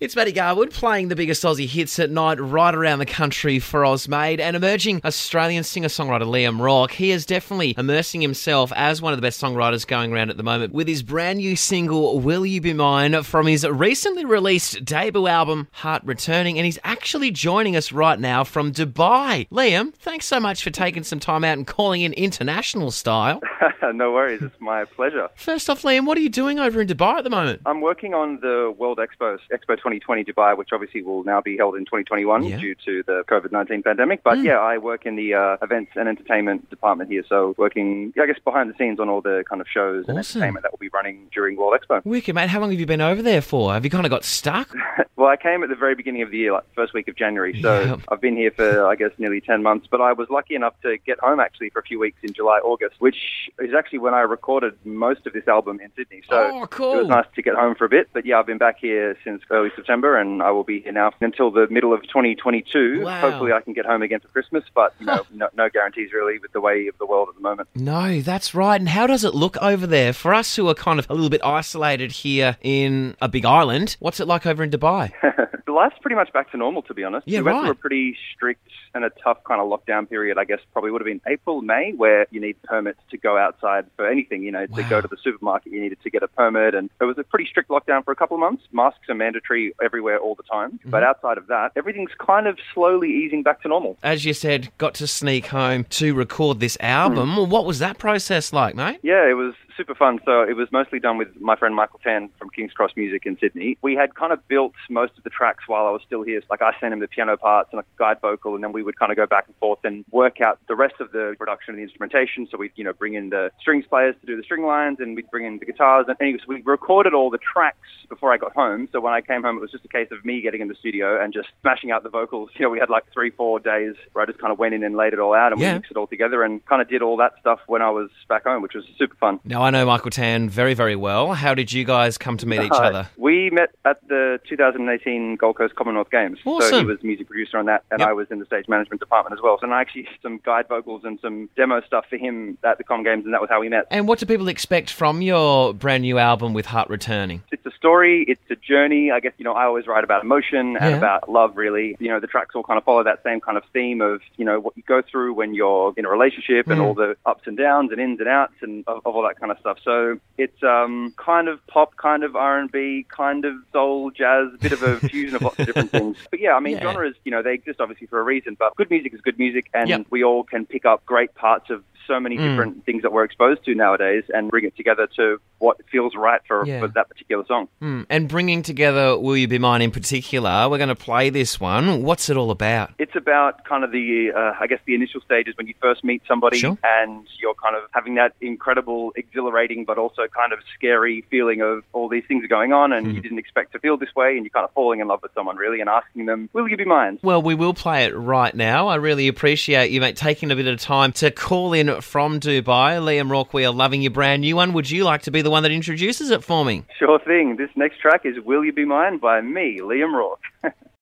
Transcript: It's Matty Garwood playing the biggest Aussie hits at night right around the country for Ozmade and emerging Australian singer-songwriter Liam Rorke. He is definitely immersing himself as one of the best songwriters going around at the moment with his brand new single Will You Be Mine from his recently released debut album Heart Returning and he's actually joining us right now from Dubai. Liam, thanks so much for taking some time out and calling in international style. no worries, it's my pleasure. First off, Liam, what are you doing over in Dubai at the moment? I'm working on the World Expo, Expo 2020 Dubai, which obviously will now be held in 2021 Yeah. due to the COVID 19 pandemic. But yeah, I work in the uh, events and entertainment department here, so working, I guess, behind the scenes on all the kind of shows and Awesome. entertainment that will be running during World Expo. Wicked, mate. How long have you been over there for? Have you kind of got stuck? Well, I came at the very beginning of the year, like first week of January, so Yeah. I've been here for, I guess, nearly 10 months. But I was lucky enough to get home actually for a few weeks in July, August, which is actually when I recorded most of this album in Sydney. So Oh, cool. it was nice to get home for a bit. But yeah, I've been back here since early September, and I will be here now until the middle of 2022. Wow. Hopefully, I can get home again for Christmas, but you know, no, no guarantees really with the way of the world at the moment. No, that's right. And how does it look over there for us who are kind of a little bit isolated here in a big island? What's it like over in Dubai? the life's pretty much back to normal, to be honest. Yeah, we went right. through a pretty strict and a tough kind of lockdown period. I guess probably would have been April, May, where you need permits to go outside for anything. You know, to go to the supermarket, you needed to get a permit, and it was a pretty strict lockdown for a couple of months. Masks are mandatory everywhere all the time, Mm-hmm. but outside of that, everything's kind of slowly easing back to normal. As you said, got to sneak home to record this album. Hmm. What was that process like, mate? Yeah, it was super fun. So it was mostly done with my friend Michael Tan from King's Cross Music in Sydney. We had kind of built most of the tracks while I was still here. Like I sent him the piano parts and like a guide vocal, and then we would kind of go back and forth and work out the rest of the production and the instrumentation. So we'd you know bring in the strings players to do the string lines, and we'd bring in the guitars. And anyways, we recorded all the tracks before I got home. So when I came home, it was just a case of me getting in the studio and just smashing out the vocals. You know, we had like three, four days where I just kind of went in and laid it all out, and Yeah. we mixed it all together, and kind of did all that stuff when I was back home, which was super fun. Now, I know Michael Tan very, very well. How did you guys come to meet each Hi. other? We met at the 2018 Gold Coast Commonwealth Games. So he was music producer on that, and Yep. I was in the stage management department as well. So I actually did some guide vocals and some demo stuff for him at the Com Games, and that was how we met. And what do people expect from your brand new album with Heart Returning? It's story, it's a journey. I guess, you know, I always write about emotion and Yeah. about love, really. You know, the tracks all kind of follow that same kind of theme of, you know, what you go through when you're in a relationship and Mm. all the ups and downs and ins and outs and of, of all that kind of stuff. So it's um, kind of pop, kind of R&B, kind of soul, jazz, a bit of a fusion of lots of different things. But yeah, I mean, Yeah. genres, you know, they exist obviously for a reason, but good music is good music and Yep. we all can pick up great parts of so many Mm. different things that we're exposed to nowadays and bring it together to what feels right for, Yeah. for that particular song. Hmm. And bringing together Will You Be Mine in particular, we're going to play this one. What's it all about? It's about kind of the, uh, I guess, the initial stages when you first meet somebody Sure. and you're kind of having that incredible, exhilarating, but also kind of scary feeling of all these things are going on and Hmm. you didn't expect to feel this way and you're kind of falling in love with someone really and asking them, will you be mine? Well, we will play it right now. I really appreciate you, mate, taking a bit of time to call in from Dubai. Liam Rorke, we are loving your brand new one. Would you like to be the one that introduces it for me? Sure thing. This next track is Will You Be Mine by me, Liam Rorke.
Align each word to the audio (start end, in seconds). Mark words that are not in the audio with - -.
It's 0.00 0.16
Matty 0.16 0.32
Garwood 0.32 0.70
playing 0.70 1.08
the 1.08 1.14
biggest 1.14 1.44
Aussie 1.44 1.68
hits 1.68 1.98
at 1.98 2.08
night 2.08 2.40
right 2.40 2.74
around 2.74 3.00
the 3.00 3.04
country 3.04 3.58
for 3.58 3.82
Ozmade 3.82 4.40
and 4.40 4.56
emerging 4.56 5.02
Australian 5.04 5.62
singer-songwriter 5.62 6.22
Liam 6.22 6.58
Rorke. 6.58 6.92
He 6.92 7.10
is 7.10 7.26
definitely 7.26 7.74
immersing 7.76 8.22
himself 8.22 8.72
as 8.74 9.02
one 9.02 9.12
of 9.12 9.18
the 9.18 9.22
best 9.22 9.38
songwriters 9.38 9.86
going 9.86 10.10
around 10.10 10.30
at 10.30 10.38
the 10.38 10.42
moment 10.42 10.72
with 10.72 10.88
his 10.88 11.02
brand 11.02 11.40
new 11.40 11.54
single 11.54 12.18
Will 12.18 12.46
You 12.46 12.62
Be 12.62 12.72
Mine 12.72 13.22
from 13.24 13.46
his 13.46 13.68
recently 13.68 14.24
released 14.24 14.86
debut 14.86 15.26
album 15.26 15.68
Heart 15.72 16.04
Returning 16.06 16.56
and 16.56 16.64
he's 16.64 16.78
actually 16.82 17.30
joining 17.30 17.76
us 17.76 17.92
right 17.92 18.18
now 18.18 18.42
from 18.42 18.72
Dubai. 18.72 19.48
Liam, 19.50 19.92
thanks 19.96 20.24
so 20.24 20.40
much 20.40 20.64
for 20.64 20.70
taking 20.70 21.02
some 21.02 21.20
time 21.20 21.44
out 21.44 21.58
and 21.58 21.66
calling 21.66 22.00
in 22.00 22.14
international 22.14 22.90
style. 22.90 23.42
no 23.92 24.12
worries, 24.12 24.40
it's 24.40 24.60
my 24.60 24.86
pleasure. 24.86 25.28
First 25.34 25.68
off, 25.68 25.82
Liam, 25.82 26.06
what 26.06 26.16
are 26.16 26.22
you 26.22 26.30
doing 26.30 26.58
over 26.58 26.80
in 26.80 26.88
Dubai 26.88 27.18
at 27.18 27.24
the 27.24 27.28
moment? 27.28 27.60
I'm 27.66 27.82
working 27.82 28.14
on 28.14 28.40
the 28.40 28.74
World 28.78 28.98
Expo, 28.98 29.38
Expo 29.52 29.76
2020 29.90 30.24
Dubai, 30.24 30.56
which 30.56 30.68
obviously 30.72 31.02
will 31.02 31.24
now 31.24 31.40
be 31.40 31.56
held 31.56 31.74
in 31.74 31.84
2021 31.84 32.44
Yeah. 32.44 32.56
due 32.58 32.74
to 32.86 33.02
the 33.06 33.24
COVID 33.28 33.50
19 33.52 33.82
pandemic. 33.82 34.22
But 34.22 34.38
yeah, 34.38 34.58
I 34.58 34.78
work 34.78 35.04
in 35.06 35.16
the 35.16 35.34
uh, 35.34 35.56
events 35.62 35.92
and 35.96 36.08
entertainment 36.08 36.70
department 36.70 37.10
here, 37.10 37.24
so 37.28 37.54
working, 37.58 38.12
I 38.20 38.26
guess, 38.26 38.38
behind 38.44 38.70
the 38.70 38.74
scenes 38.78 39.00
on 39.00 39.08
all 39.08 39.20
the 39.20 39.44
kind 39.48 39.60
of 39.60 39.66
shows 39.68 40.04
and 40.08 40.18
Awesome. 40.18 40.40
entertainment 40.42 40.62
that 40.62 40.72
will 40.72 40.78
be 40.78 40.90
running 40.90 41.28
during 41.34 41.56
World 41.56 41.74
Expo. 41.80 42.04
Wicked, 42.04 42.34
mate. 42.34 42.48
How 42.50 42.60
long 42.60 42.70
have 42.70 42.78
you 42.80 42.86
been 42.86 43.00
over 43.00 43.22
there 43.22 43.42
for? 43.42 43.72
Have 43.72 43.84
you 43.84 43.90
kind 43.90 44.06
of 44.06 44.10
got 44.10 44.24
stuck? 44.24 44.68
Well, 45.16 45.28
I 45.28 45.36
came 45.36 45.62
at 45.62 45.68
the 45.68 45.74
very 45.76 45.94
beginning 45.94 46.22
of 46.22 46.30
the 46.30 46.38
year, 46.38 46.52
like 46.52 46.64
first 46.74 46.94
week 46.94 47.06
of 47.06 47.14
January, 47.14 47.60
so 47.60 47.80
Yeah. 47.80 47.96
I've 48.08 48.22
been 48.22 48.38
here 48.38 48.50
for, 48.50 48.86
I 48.86 48.94
guess, 48.94 49.10
nearly 49.18 49.42
10 49.42 49.62
months. 49.62 49.86
But 49.90 50.00
I 50.00 50.14
was 50.14 50.30
lucky 50.30 50.54
enough 50.54 50.72
to 50.80 50.96
get 50.96 51.20
home 51.20 51.40
actually 51.40 51.68
for 51.68 51.80
a 51.80 51.82
few 51.82 51.98
weeks 51.98 52.16
in 52.22 52.32
July, 52.32 52.58
August, 52.64 52.94
which 53.00 53.50
is 53.58 53.74
actually 53.74 53.98
when 53.98 54.14
I 54.14 54.20
recorded 54.20 54.78
most 54.86 55.26
of 55.26 55.34
this 55.34 55.46
album 55.46 55.78
in 55.84 55.90
Sydney. 55.94 56.22
So 56.26 56.36
Oh, 56.62 56.66
cool. 56.68 56.94
it 56.94 56.98
was 57.00 57.08
nice 57.08 57.26
to 57.34 57.42
get 57.42 57.54
home 57.54 57.74
for 57.74 57.84
a 57.84 57.88
bit. 57.90 58.08
But 58.14 58.24
yeah, 58.24 58.38
I've 58.38 58.46
been 58.46 58.56
back 58.56 58.78
here 58.80 59.14
since 59.22 59.42
early 59.50 59.68
September, 59.80 60.18
and 60.18 60.42
I 60.42 60.50
will 60.50 60.64
be 60.64 60.80
here 60.80 60.92
now 60.92 61.12
until 61.20 61.50
the 61.50 61.66
middle 61.70 61.92
of 61.92 62.02
2022. 62.02 63.04
Wow. 63.04 63.20
Hopefully, 63.20 63.52
I 63.52 63.60
can 63.60 63.72
get 63.72 63.86
home 63.86 64.02
again 64.02 64.20
for 64.20 64.28
Christmas, 64.28 64.64
but 64.74 64.94
you 65.00 65.06
know, 65.06 65.24
no, 65.32 65.48
no 65.54 65.68
guarantees 65.68 66.12
really 66.12 66.38
with 66.38 66.52
the 66.52 66.60
way 66.60 66.86
of 66.86 66.98
the 66.98 67.06
world 67.06 67.28
at 67.30 67.34
the 67.34 67.40
moment. 67.40 67.68
No, 67.74 68.20
that's 68.20 68.54
right. 68.54 68.78
And 68.78 68.88
how 68.88 69.06
does 69.06 69.24
it 69.24 69.34
look 69.34 69.56
over 69.58 69.86
there 69.86 70.12
for 70.12 70.34
us 70.34 70.56
who 70.56 70.68
are 70.68 70.74
kind 70.74 70.98
of 70.98 71.08
a 71.08 71.14
little 71.14 71.30
bit 71.30 71.44
isolated 71.44 72.12
here 72.12 72.56
in 72.62 73.16
a 73.20 73.28
big 73.28 73.44
island? 73.44 73.96
What's 74.00 74.20
it 74.20 74.28
like 74.28 74.46
over 74.46 74.62
in 74.62 74.70
Dubai? 74.70 75.12
the 75.70 75.74
life's 75.76 75.96
pretty 76.00 76.16
much 76.16 76.32
back 76.32 76.50
to 76.50 76.56
normal, 76.56 76.82
to 76.82 76.94
be 76.94 77.04
honest. 77.04 77.28
Yeah, 77.28 77.40
we 77.40 77.44
went 77.44 77.56
right. 77.58 77.62
through 77.64 77.70
a 77.72 77.74
pretty 77.76 78.16
strict 78.34 78.66
and 78.92 79.04
a 79.04 79.10
tough 79.22 79.38
kind 79.44 79.60
of 79.60 79.68
lockdown 79.68 80.08
period. 80.08 80.36
I 80.36 80.44
guess 80.44 80.58
probably 80.72 80.90
would 80.90 81.00
have 81.00 81.06
been 81.06 81.20
April, 81.28 81.62
May, 81.62 81.92
where 81.92 82.26
you 82.30 82.40
need 82.40 82.60
permits 82.62 82.98
to 83.12 83.18
go 83.18 83.38
outside 83.38 83.86
for 83.96 84.08
anything. 84.08 84.42
You 84.42 84.50
know, 84.50 84.66
to 84.66 84.82
go 84.84 85.00
to 85.00 85.06
the 85.06 85.16
supermarket, 85.22 85.72
you 85.72 85.80
needed 85.80 85.98
to 86.02 86.10
get 86.10 86.22
a 86.24 86.28
permit, 86.28 86.74
and 86.74 86.90
it 87.00 87.04
was 87.04 87.18
a 87.18 87.22
pretty 87.22 87.46
strict 87.46 87.68
lockdown 87.70 88.04
for 88.04 88.10
a 88.10 88.16
couple 88.16 88.34
of 88.36 88.40
months. 88.40 88.64
Masks 88.72 89.08
are 89.08 89.14
mandatory 89.14 89.72
everywhere 89.82 90.18
all 90.18 90.34
the 90.34 90.42
time, 90.42 90.60
Mm-hmm. 90.70 90.90
but 90.90 91.02
outside 91.02 91.38
of 91.38 91.46
that, 91.48 91.72
everything's 91.76 92.10
kind 92.18 92.46
of 92.46 92.58
slowly 92.74 93.10
easing 93.10 93.42
back 93.42 93.62
to 93.62 93.68
normal. 93.68 93.96
As 94.02 94.24
you 94.24 94.34
said, 94.34 94.70
got 94.78 94.94
to 94.94 95.06
sneak 95.06 95.46
home 95.46 95.84
to 95.90 96.14
record 96.14 96.60
this 96.60 96.76
album. 96.80 97.34
Hmm. 97.34 97.50
What 97.50 97.64
was 97.66 97.78
that 97.78 97.98
process 97.98 98.52
like, 98.52 98.74
mate? 98.74 98.98
Yeah, 99.02 99.28
it 99.28 99.34
was 99.34 99.54
super 99.76 99.94
fun. 99.94 100.20
So 100.24 100.42
it 100.42 100.56
was 100.56 100.68
mostly 100.72 101.00
done 101.00 101.16
with 101.18 101.28
my 101.40 101.56
friend 101.56 101.74
Michael 101.74 102.00
Tan 102.02 102.28
from 102.38 102.50
King's 102.50 102.72
Cross 102.72 102.92
Music 102.96 103.24
in 103.26 103.38
Sydney. 103.38 103.78
We 103.82 103.94
had 103.94 104.14
kind 104.14 104.32
of 104.32 104.46
built 104.48 104.74
most 104.90 105.16
of 105.16 105.24
the 105.24 105.30
tracks 105.30 105.59
while 105.66 105.86
I 105.86 105.90
was 105.90 106.02
still 106.06 106.22
here. 106.22 106.40
Like 106.50 106.62
I 106.62 106.72
sent 106.80 106.92
him 106.92 107.00
the 107.00 107.08
piano 107.08 107.36
parts 107.36 107.70
and 107.72 107.78
like 107.78 107.86
a 107.86 107.98
guide 107.98 108.20
vocal, 108.20 108.54
and 108.54 108.62
then 108.64 108.72
we 108.72 108.82
would 108.82 108.98
kind 108.98 109.10
of 109.12 109.16
go 109.16 109.26
back 109.26 109.44
and 109.46 109.56
forth 109.56 109.80
and 109.84 110.04
work 110.10 110.40
out 110.40 110.58
the 110.68 110.74
rest 110.74 110.94
of 111.00 111.12
the 111.12 111.34
production 111.38 111.74
and 111.74 111.78
the 111.78 111.82
instrumentation. 111.82 112.46
So 112.50 112.56
we'd 112.58 112.72
you 112.76 112.84
know 112.84 112.92
bring 112.92 113.14
in 113.14 113.30
the 113.30 113.50
strings 113.60 113.84
players 113.88 114.14
to 114.20 114.26
do 114.26 114.36
the 114.36 114.42
string 114.42 114.64
lines, 114.64 114.98
and 115.00 115.16
we'd 115.16 115.30
bring 115.30 115.44
in 115.46 115.58
the 115.58 115.66
guitars. 115.66 116.06
And 116.08 116.16
anyways, 116.20 116.42
we 116.46 116.62
recorded 116.62 117.14
all 117.14 117.30
the 117.30 117.38
tracks 117.38 117.78
before 118.08 118.32
I 118.32 118.36
got 118.36 118.52
home. 118.52 118.88
So 118.92 119.00
when 119.00 119.12
I 119.12 119.20
came 119.20 119.42
home, 119.42 119.56
it 119.56 119.60
was 119.60 119.70
just 119.70 119.84
a 119.84 119.88
case 119.88 120.08
of 120.10 120.24
me 120.24 120.40
getting 120.40 120.60
in 120.60 120.68
the 120.68 120.74
studio 120.74 121.22
and 121.22 121.32
just 121.32 121.48
smashing 121.62 121.90
out 121.90 122.02
the 122.02 122.08
vocals. 122.10 122.50
You 122.60 122.66
know, 122.66 122.70
we 122.70 122.78
had 122.78 122.90
like 122.90 123.04
three, 123.12 123.30
four 123.30 123.58
days 123.58 123.94
where 124.12 124.22
I 124.22 124.26
just 124.26 124.38
kind 124.38 124.52
of 124.52 124.58
went 124.58 124.74
in 124.74 124.82
and 124.84 124.94
laid 124.94 125.14
it 125.14 125.18
all 125.18 125.32
out, 125.32 125.52
and 125.52 125.60
Yeah. 125.60 125.68
we 125.72 125.78
mixed 125.78 125.90
it 125.92 125.96
all 125.96 126.06
together, 126.06 126.42
and 126.42 126.64
kind 126.66 126.82
of 126.82 126.88
did 126.90 127.00
all 127.00 127.16
that 127.16 127.32
stuff 127.40 127.58
when 127.68 127.80
I 127.80 127.88
was 127.90 128.10
back 128.28 128.44
home, 128.44 128.60
which 128.62 128.74
was 128.74 128.84
super 128.98 129.14
fun. 129.16 129.40
Now, 129.44 129.62
I 129.62 129.70
know 129.70 129.86
Michael 129.86 130.10
Tan 130.10 130.50
very, 130.50 130.74
very 130.74 130.96
well. 130.96 131.32
How 131.32 131.54
did 131.54 131.72
you 131.72 131.84
guys 131.84 132.18
come 132.18 132.36
to 132.38 132.46
meet 132.46 132.60
each 132.60 132.72
Hi. 132.72 132.88
other? 132.88 133.08
We 133.16 133.48
met 133.50 133.70
at 133.86 134.06
the 134.08 134.40
2018 134.48 135.36
Gold 135.36 135.49
Coast 135.54 135.74
Commonwealth 135.74 136.10
Games. 136.10 136.38
So 136.44 136.78
he 136.78 136.84
was 136.84 136.98
music 137.02 137.26
producer 137.28 137.58
on 137.58 137.66
that, 137.66 137.84
and 137.90 138.00
Yep. 138.00 138.08
I 138.08 138.12
was 138.12 138.26
in 138.30 138.38
the 138.38 138.46
stage 138.46 138.68
management 138.68 139.00
department 139.00 139.38
as 139.38 139.42
well. 139.42 139.58
So 139.60 139.70
I 139.70 139.80
actually 139.80 140.02
did 140.02 140.12
some 140.22 140.40
guide 140.44 140.68
vocals 140.68 141.02
and 141.04 141.18
some 141.20 141.48
demo 141.56 141.80
stuff 141.82 142.04
for 142.08 142.16
him 142.16 142.58
at 142.64 142.78
the 142.78 142.84
Com 142.84 143.02
Games, 143.02 143.24
and 143.24 143.34
that 143.34 143.40
was 143.40 143.50
how 143.50 143.60
we 143.60 143.68
met. 143.68 143.86
And 143.90 144.06
what 144.08 144.18
do 144.18 144.26
people 144.26 144.48
expect 144.48 144.90
from 144.90 145.22
your 145.22 145.74
brand 145.74 146.02
new 146.02 146.18
album 146.18 146.52
with 146.54 146.66
Heart 146.66 146.88
Returning? 146.90 147.42
It's 147.52 147.59
story, 147.84 148.24
it's 148.28 148.40
a 148.50 148.56
journey. 148.56 149.10
I 149.10 149.20
guess, 149.20 149.32
you 149.38 149.44
know, 149.44 149.54
I 149.54 149.64
always 149.64 149.86
write 149.86 150.04
about 150.04 150.22
emotion 150.22 150.76
and 150.76 150.90
Yeah. 150.90 150.96
about 150.98 151.30
love, 151.30 151.56
really. 151.56 151.96
You 151.98 152.08
know, 152.08 152.20
the 152.20 152.26
tracks 152.26 152.54
all 152.54 152.62
kind 152.62 152.76
of 152.76 152.84
follow 152.84 153.02
that 153.04 153.22
same 153.24 153.40
kind 153.40 153.56
of 153.56 153.64
theme 153.72 154.02
of, 154.02 154.20
you 154.36 154.44
know, 154.44 154.60
what 154.60 154.76
you 154.76 154.82
go 154.86 155.00
through 155.00 155.32
when 155.32 155.54
you're 155.54 155.94
in 155.96 156.04
a 156.04 156.10
relationship 156.10 156.68
and 156.68 156.78
Mm. 156.78 156.84
all 156.84 156.94
the 156.94 157.16
ups 157.24 157.46
and 157.46 157.56
downs 157.56 157.90
and 157.90 157.98
ins 158.00 158.20
and 158.20 158.28
outs 158.28 158.52
and 158.60 158.84
of, 158.86 158.98
of 159.06 159.16
all 159.16 159.22
that 159.22 159.40
kind 159.40 159.50
of 159.50 159.58
stuff. 159.58 159.78
So 159.82 160.18
it's 160.36 160.62
um, 160.62 161.14
kind 161.16 161.48
of 161.48 161.58
pop, 161.68 161.96
kind 161.96 162.22
of 162.22 162.36
R&B, 162.36 163.06
kind 163.08 163.46
of 163.46 163.54
soul, 163.72 164.10
jazz, 164.10 164.48
a 164.54 164.58
bit 164.58 164.72
of 164.72 164.82
a 164.82 165.00
fusion 165.10 165.34
of 165.34 165.42
lots 165.42 165.58
of 165.58 165.66
different 165.66 165.90
things. 165.90 166.16
But 166.30 166.40
yeah, 166.40 166.52
I 166.54 166.60
mean, 166.60 166.74
Yeah. 166.76 166.82
genres, 166.82 167.14
you 167.24 167.30
know, 167.32 167.42
they 167.42 167.54
exist 167.54 167.80
obviously 167.80 168.06
for 168.08 168.20
a 168.20 168.22
reason, 168.22 168.56
but 168.58 168.76
good 168.76 168.90
music 168.90 169.14
is 169.14 169.20
good 169.22 169.38
music 169.38 169.70
and 169.72 169.88
Yep. 169.88 170.06
we 170.10 170.22
all 170.22 170.44
can 170.44 170.66
pick 170.66 170.84
up 170.84 171.04
great 171.06 171.34
parts 171.34 171.70
of 171.70 171.82
so 172.10 172.18
many 172.18 172.36
Mm. 172.36 172.48
different 172.50 172.84
things 172.86 173.02
that 173.02 173.12
we're 173.12 173.22
exposed 173.24 173.64
to 173.66 173.74
nowadays 173.74 174.24
and 174.34 174.50
bring 174.50 174.64
it 174.64 174.76
together 174.76 175.06
to 175.16 175.38
what 175.58 175.76
feels 175.92 176.14
right 176.16 176.40
for, 176.48 176.64
Yeah. 176.66 176.80
for 176.80 176.88
that 176.88 177.08
particular 177.08 177.44
song. 177.46 177.68
Hmm. 177.80 178.02
And 178.10 178.28
bringing 178.28 178.62
together 178.62 179.16
Will 179.18 179.36
You 179.36 179.46
Be 179.46 179.58
Mine 179.58 179.82
in 179.82 179.90
particular, 179.90 180.68
we're 180.68 180.78
going 180.78 180.88
to 180.88 180.94
play 181.10 181.30
this 181.30 181.60
one. 181.60 182.02
What's 182.02 182.28
it 182.30 182.36
all 182.36 182.50
about? 182.50 182.90
It's 182.98 183.14
about 183.14 183.64
kind 183.64 183.84
of 183.84 183.92
the, 183.92 184.32
uh, 184.34 184.54
I 184.58 184.66
guess, 184.66 184.80
the 184.86 184.94
initial 184.94 185.20
stages 185.20 185.54
when 185.56 185.66
you 185.66 185.74
first 185.80 186.02
meet 186.02 186.22
somebody 186.26 186.58
Sure. 186.58 186.76
and 186.98 187.26
you're 187.40 187.54
kind 187.62 187.76
of 187.76 187.82
having 187.92 188.14
that 188.16 188.32
incredible, 188.40 189.12
exhilarating, 189.16 189.84
but 189.84 189.98
also 189.98 190.26
kind 190.28 190.52
of 190.52 190.58
scary 190.74 191.22
feeling 191.30 191.60
of 191.60 191.84
all 191.92 192.08
these 192.08 192.24
things 192.26 192.42
are 192.44 192.48
going 192.48 192.72
on 192.72 192.92
and 192.92 193.06
Hmm. 193.06 193.14
you 193.14 193.20
didn't 193.20 193.38
expect 193.38 193.72
to 193.72 193.78
feel 193.78 193.96
this 193.96 194.14
way 194.16 194.36
and 194.36 194.44
you're 194.44 194.50
kind 194.50 194.64
of 194.64 194.72
falling 194.72 195.00
in 195.00 195.08
love 195.08 195.20
with 195.22 195.32
someone 195.34 195.56
really 195.56 195.80
and 195.80 195.88
asking 195.90 196.26
them, 196.26 196.48
will 196.52 196.66
you 196.68 196.76
be 196.76 196.84
mine? 196.84 197.18
Well, 197.22 197.42
we 197.42 197.54
will 197.54 197.74
play 197.74 198.04
it 198.04 198.16
right 198.16 198.54
now. 198.54 198.88
I 198.88 198.96
really 198.96 199.28
appreciate 199.28 199.90
you, 199.90 200.00
mate, 200.00 200.16
taking 200.16 200.50
a 200.50 200.56
bit 200.56 200.66
of 200.66 200.78
time 200.80 201.12
to 201.12 201.30
call 201.30 201.72
in 201.74 201.88
from 202.00 202.40
Dubai. 202.40 202.98
Liam 203.00 203.30
Rorke, 203.30 203.52
we 203.52 203.64
are 203.64 203.72
loving 203.72 204.02
your 204.02 204.10
brand 204.10 204.42
new 204.42 204.56
one. 204.56 204.72
Would 204.72 204.90
you 204.90 205.04
like 205.04 205.22
to 205.22 205.30
be 205.30 205.42
the 205.42 205.50
one 205.50 205.62
that 205.62 205.72
introduces 205.72 206.30
it 206.30 206.42
for 206.42 206.64
me? 206.64 206.84
Sure 206.98 207.18
thing. 207.18 207.56
This 207.56 207.70
next 207.76 208.00
track 208.00 208.22
is 208.24 208.36
Will 208.44 208.64
You 208.64 208.72
Be 208.72 208.84
Mine 208.84 209.18
by 209.18 209.40
me, 209.40 209.78
Liam 209.80 210.12
Rorke. 210.12 210.72